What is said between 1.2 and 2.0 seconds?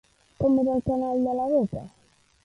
de la boca?